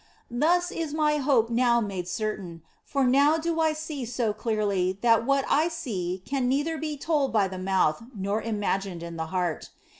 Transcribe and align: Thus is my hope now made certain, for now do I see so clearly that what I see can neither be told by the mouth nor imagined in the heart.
Thus 0.31 0.71
is 0.71 0.95
my 0.95 1.17
hope 1.17 1.51
now 1.51 1.79
made 1.79 2.07
certain, 2.07 2.63
for 2.83 3.03
now 3.05 3.37
do 3.37 3.59
I 3.61 3.73
see 3.73 4.03
so 4.03 4.33
clearly 4.33 4.97
that 5.01 5.27
what 5.27 5.45
I 5.47 5.67
see 5.67 6.23
can 6.25 6.49
neither 6.49 6.75
be 6.79 6.97
told 6.97 7.31
by 7.31 7.47
the 7.47 7.59
mouth 7.59 8.01
nor 8.15 8.41
imagined 8.41 9.03
in 9.03 9.15
the 9.15 9.27
heart. 9.27 9.69